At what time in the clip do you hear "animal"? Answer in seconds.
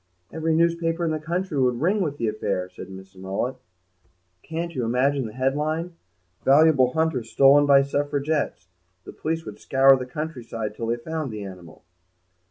11.43-11.83